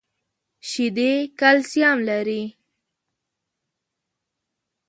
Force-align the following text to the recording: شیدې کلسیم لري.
شیدې 0.69 1.11
کلسیم 1.39 1.97
لري. 2.09 2.43